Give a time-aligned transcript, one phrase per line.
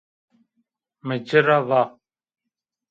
[1.05, 1.81] Mi ci ra va.